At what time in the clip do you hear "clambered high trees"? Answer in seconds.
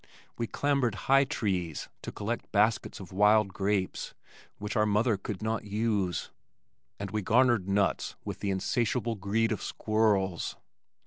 0.47-1.87